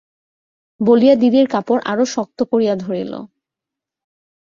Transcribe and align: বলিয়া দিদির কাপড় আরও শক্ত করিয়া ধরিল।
বলিয়া 0.79 1.15
দিদির 1.15 1.47
কাপড় 1.47 1.81
আরও 1.85 2.03
শক্ত 2.05 2.39
করিয়া 2.43 2.73
ধরিল। 2.75 3.13